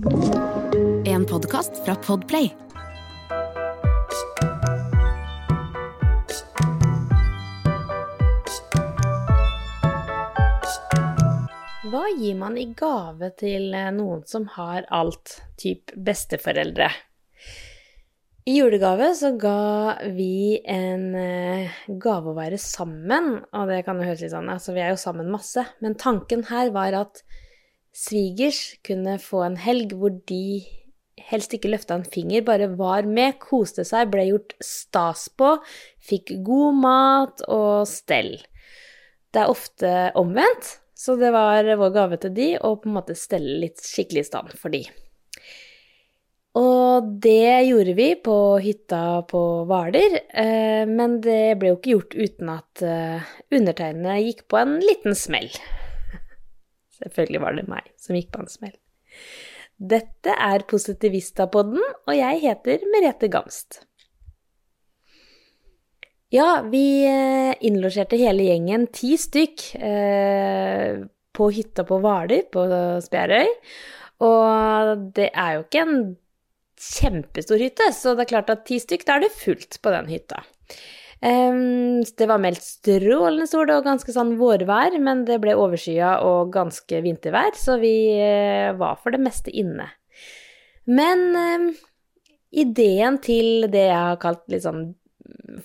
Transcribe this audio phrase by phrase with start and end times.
[0.00, 2.46] En podkast fra Podplay.
[11.84, 16.88] Hva gir man i gave til eh, noen som har alt, typ besteforeldre?
[18.48, 24.08] I julegave så ga vi en eh, gave å være sammen, og det kan jo
[24.08, 27.24] høres litt sånn Altså, vi er jo sammen masse, men tanken her var at
[27.96, 30.62] svigers kunne få en helg hvor de
[31.30, 35.56] helst ikke løfta en finger, bare var med, koste seg, ble gjort stas på,
[36.02, 38.36] fikk god mat og stell.
[39.30, 43.16] Det er ofte omvendt, så det var vår gave til de å på en måte
[43.18, 44.82] stelle litt skikkelig i stand for de.
[46.58, 52.16] Og det gjorde vi på hytta på Hvaler, eh, men det ble jo ikke gjort
[52.18, 55.46] uten at eh, undertegnede gikk på en liten smell.
[57.00, 58.74] Selvfølgelig var det meg som gikk på en smell.
[59.80, 63.80] Dette er Positivista-podden, og jeg heter Merete Gamst.
[66.30, 69.64] Ja, vi eh, innlosjerte hele gjengen, ti stykk,
[71.40, 72.66] på hytta på Hvaler på
[73.06, 73.48] Spjærøy.
[74.26, 76.00] Og det er jo ikke en
[76.80, 80.10] kjempestor hytte, så det er klart at ti stykk, da er det fullt på den
[80.12, 80.42] hytta.
[81.20, 87.02] Det var meldt strålende sol og ganske sånn vårvær, men det ble overskya og ganske
[87.04, 89.90] vintervær, så vi uh, var for det meste inne.
[90.88, 91.74] Men
[92.50, 94.94] ideen til det jeg har kalt litt sånn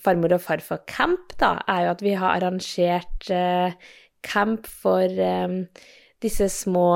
[0.03, 3.71] farmor og farfar-camp, da, er jo at vi har arrangert uh,
[4.25, 5.07] camp for
[6.25, 6.89] disse små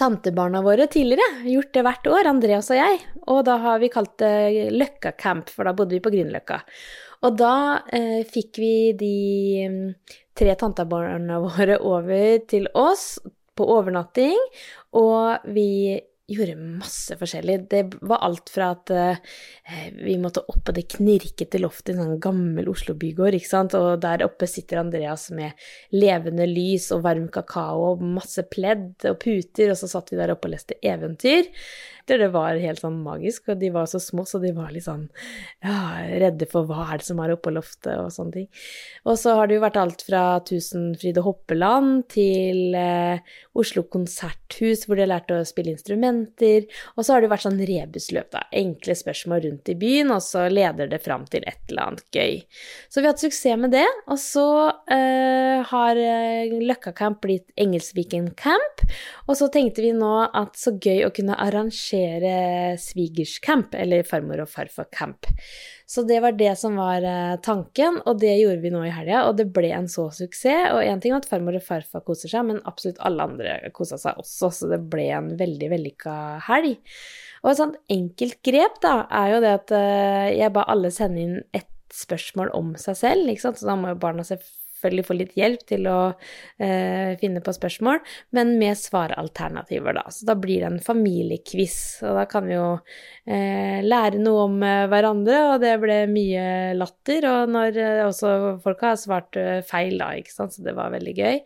[0.00, 1.44] tantebarna våre tidligere.
[1.52, 2.98] Gjort det hvert år, Andreas og jeg.
[3.28, 6.60] Og da har vi kalt det Løkka camp, for da bodde vi på Grünerløkka.
[7.28, 7.54] Og da
[7.92, 9.14] eh, fikk vi de
[9.68, 9.82] mm,
[10.40, 13.18] tre tantebarna våre over til oss
[13.56, 14.38] på overnatting,
[14.96, 17.56] og vi gjorde masse forskjellig.
[17.70, 19.20] Det var alt fra at eh,
[19.98, 24.00] vi måtte opp på det knirkete loftet i en sånn gammel Oslo-bygård, ikke sant, og
[24.04, 25.58] der oppe sitter Andreas med
[25.96, 30.34] levende lys og varm kakao og masse pledd og puter, og så satt vi der
[30.34, 31.50] oppe og leste eventyr.
[32.06, 35.06] Det var helt sånn magisk, og de var så små, så de var litt sånn
[35.64, 38.48] ja, redde for hva er det som er oppe på loftet, og sånne ting.
[39.08, 43.22] Og så har det jo vært alt fra Tusenfryd og Hoppeland til eh,
[43.58, 46.68] Oslo konserthus, hvor de har lært å spille instrumenter.
[46.96, 48.44] Og så har det vært sånn rebusløp, da.
[48.60, 52.40] Enkle spørsmål rundt i byen, og så leder det fram til et eller annet gøy.
[52.88, 53.86] Så vi har hatt suksess med det.
[54.10, 54.46] Og så
[54.92, 58.84] eh, har eh, Løkka Camp blitt Engelsviken Camp.
[59.28, 64.42] Og så tenkte vi nå at så gøy å kunne arrangere arrangere svigerscamp, eller farmor
[64.42, 65.26] og farfar-camp.
[65.86, 69.24] Så det var det som var eh, tanken, og det gjorde vi nå i helga,
[69.26, 70.70] og det ble en så suksess.
[70.74, 73.98] Og én ting var at farmor og farfar koser seg, men absolutt alle andre kosa
[73.98, 76.14] seg også, så det ble en veldig vellykka
[76.46, 76.78] helg.
[77.42, 81.24] Og et sånt enkelt grep, da, er jo det at eh, jeg ba alle sende
[81.24, 85.06] inn et spørsmål om seg selv, ikke sant, så da må jo barna selvfølgelig selvfølgelig
[85.06, 85.98] få litt hjelp til å
[86.58, 88.00] eh, finne på spørsmål,
[88.36, 90.06] men med svaralternativer, da.
[90.08, 91.76] Så da blir det en familiequiz,
[92.08, 92.70] og da kan vi jo
[93.28, 96.46] eh, lære noe om eh, hverandre, og det ble mye
[96.78, 98.32] latter, og når eh, også
[98.64, 101.44] folk har svart eh, feil, da, ikke sant, så det var veldig gøy.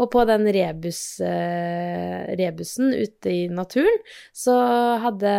[0.00, 3.98] Og på den rebus, eh, rebusen ute i naturen
[4.34, 4.56] så
[5.02, 5.32] hadde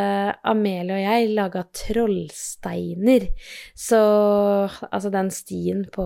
[0.48, 3.28] Amelie og jeg laga trollsteiner.
[3.76, 4.00] Så
[4.90, 6.06] altså den stien på,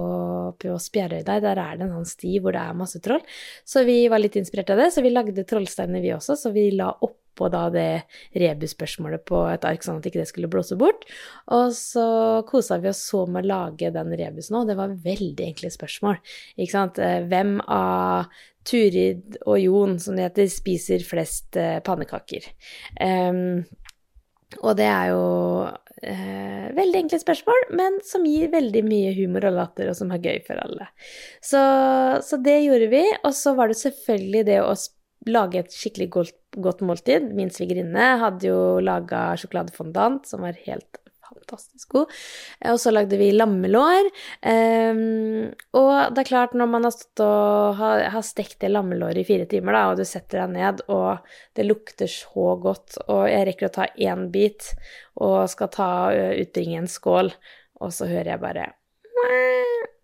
[0.58, 3.24] på Spjærøy der, der er det en sånn sti hvor det er masse troll.
[3.68, 6.70] Så vi var litt inspirert av det, så vi lagde trollsteiner vi også, så vi
[6.76, 7.90] la opp på da det
[8.38, 11.06] rebusspørsmålet på et ark, sånn at ikke det skulle blåse bort.
[11.54, 12.08] Og så
[12.50, 14.72] kosa vi oss så med å lage den rebusen òg.
[14.72, 16.22] Det var veldig enkle spørsmål.
[16.58, 17.02] Ikke sant.
[17.02, 18.32] Eh, hvem av
[18.68, 22.50] Turid og Jon, som det heter, spiser flest eh, pannekaker?
[23.00, 23.62] Um,
[24.62, 25.24] og det er jo
[26.02, 30.24] eh, veldig enkle spørsmål, men som gir veldig mye humor og latter, og som er
[30.24, 30.88] gøy for alle.
[31.44, 31.62] Så,
[32.24, 33.04] så det gjorde vi.
[33.28, 34.72] Og så var det selvfølgelig det å
[35.28, 37.28] lage et skikkelig godt, godt måltid.
[37.36, 42.16] Min svigerinne hadde jo laga sjokoladefondant, som var helt fantastisk god.
[42.72, 44.10] Og så lagde vi lammelår.
[44.42, 49.22] Um, og det er klart, når man har stått og har, har stekt det lammelåret
[49.22, 51.28] i fire timer, da, og du setter deg ned, og
[51.58, 54.72] det lukter så godt, og jeg rekker å ta én bit
[55.18, 57.32] og skal ta utbringe en skål,
[57.82, 58.68] og så hører jeg bare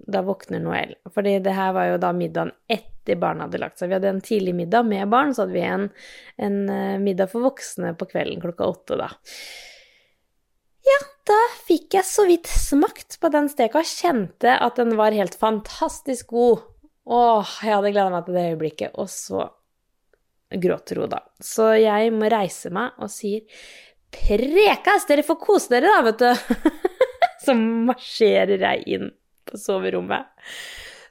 [0.07, 0.95] da våkner Noel.
[1.13, 3.89] Fordi det her var jo da middagen etter barna hadde lagt seg.
[3.89, 5.89] Vi hadde en tidlig middag med barn, så hadde vi en,
[6.37, 9.09] en eh, middag for voksne på kvelden klokka åtte, da.
[11.27, 16.33] Da fikk jeg så vidt smakt på den steka, kjente at den var helt fantastisk
[16.35, 16.65] god.
[17.07, 18.97] Åh, jeg hadde gleda meg til det øyeblikket.
[18.99, 19.47] Og så
[20.63, 21.23] gråter hun da.
[21.43, 23.47] Så jeg må reise meg og sier
[24.13, 26.59] Prekas, dere får kose dere da, vet du.
[27.43, 29.07] Så marsjerer jeg inn
[29.49, 30.29] på soverommet.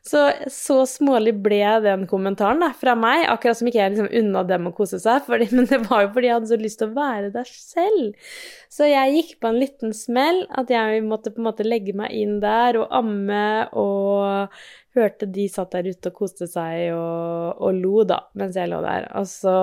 [0.02, 0.18] Så,
[0.50, 4.66] så smålig ble den kommentaren da, fra meg, akkurat som ikke jeg liksom unna dem
[4.66, 6.96] å kose seg, fordi, men det var jo fordi jeg hadde så lyst til å
[6.96, 8.34] være der selv.
[8.72, 12.16] Så jeg gikk på en liten smell, at jeg måtte på en måte legge meg
[12.18, 13.44] inn der og amme
[13.78, 14.58] og
[14.96, 18.82] hørte de satt der ute og koste seg og, og lo, da, mens jeg lå
[18.84, 19.06] der.
[19.20, 19.54] Og så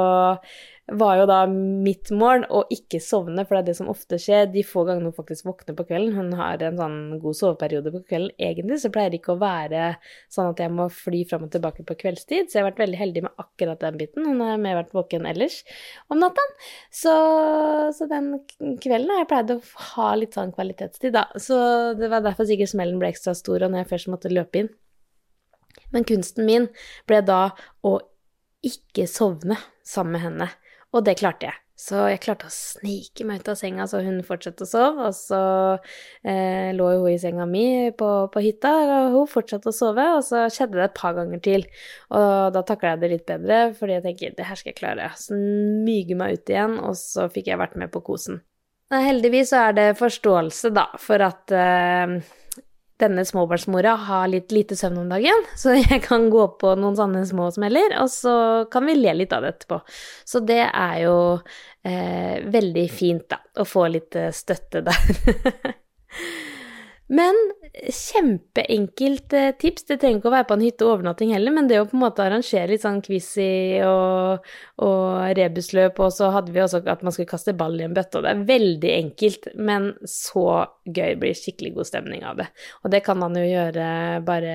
[0.97, 4.49] var jo da mitt mål å ikke sovne, for det er det som ofte skjer
[4.53, 6.15] de få gangene hun faktisk våkner på kvelden.
[6.17, 8.33] Hun har en sånn god soveperiode på kvelden.
[8.39, 9.93] Egentlig så pleier det ikke å være
[10.31, 13.01] sånn at jeg må fly fram og tilbake på kveldstid, så jeg har vært veldig
[13.03, 14.27] heldig med akkurat den biten.
[14.29, 15.61] Hun har mer vært våken ellers
[16.09, 16.43] om natta.
[16.91, 17.15] Så,
[17.95, 18.35] så, den
[18.81, 19.61] kvelden har jeg pleid å
[19.93, 21.27] ha litt sånn kvalitetstid, da.
[21.39, 21.57] Så
[21.99, 24.71] det var derfor sikkert smellen ble ekstra stor, og når jeg først måtte løpe inn
[25.93, 26.67] men kunsten min
[27.09, 27.49] ble da
[27.85, 27.97] å
[28.65, 29.57] ikke sovne
[29.87, 30.49] sammen med henne,
[30.95, 31.61] og det klarte jeg.
[31.79, 35.13] Så jeg klarte å snike meg ut av senga så hun fortsatte å sove, og
[35.15, 35.39] så
[36.27, 40.25] eh, lå hun i senga mi på, på, hytta, og hun fortsatte å sove, og
[40.27, 41.63] så skjedde det et par ganger til.
[42.11, 45.07] Og da takla jeg det litt bedre, fordi jeg tenker det her skal jeg klare.
[45.21, 48.43] Så myge meg ut igjen, og så fikk jeg vært med på kosen.
[48.91, 52.19] Heldigvis så er det forståelse, da, for at eh,
[52.99, 57.25] denne småbarnsmora har litt lite søvn om dagen, så jeg kan gå på noen sånne
[57.29, 58.35] små smeller, og så
[58.71, 59.81] kan vi le litt av det etterpå.
[60.27, 61.17] Så det er jo
[61.87, 65.73] eh, veldig fint, da, å få litt eh, støtte der.
[67.19, 67.37] Men
[67.73, 69.85] kjempeenkelt eh, tips.
[69.89, 71.97] Det trenger ikke å være på en hytte og overnatting heller, men det å på
[71.97, 73.29] en måte arrangere litt sånn quiz
[73.85, 74.49] og,
[74.85, 78.19] og rebusløp, og så hadde vi også at man skulle kaste ball i en bøtte,
[78.19, 80.47] og det er veldig enkelt, men så
[80.89, 81.15] gøy.
[81.19, 82.47] Blir skikkelig god stemning av det.
[82.83, 83.85] Og det kan man jo gjøre
[84.25, 84.53] bare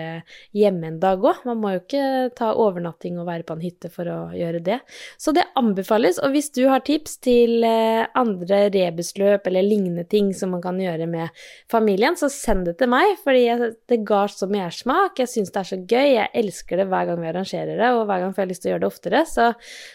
[0.57, 1.43] hjemme en dag òg.
[1.49, 2.05] Man må jo ikke
[2.39, 4.79] ta overnatting og være på en hytte for å gjøre det.
[5.21, 6.21] Så det anbefales.
[6.25, 10.81] Og hvis du har tips til eh, andre rebusløp eller lignende ting som man kan
[10.81, 15.19] gjøre med familien, så send det til meg, fordi jeg, det ga så mersmak.
[15.21, 16.09] Jeg syns det er så gøy.
[16.15, 18.71] Jeg elsker det hver gang vi arrangerer det, og hver gang får jeg lyst til
[18.71, 19.23] å gjøre det oftere.
[19.31, 19.51] Så,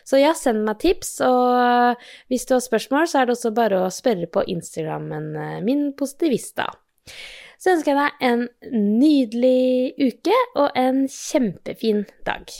[0.08, 1.16] så ja, send meg tips.
[1.26, 5.60] Og hvis du har spørsmål, så er det også bare å spørre på Instagrammen eh,
[5.66, 6.70] min Positivista.
[7.60, 8.46] Så ønsker jeg deg en
[9.02, 12.60] nydelig uke og en kjempefin dag.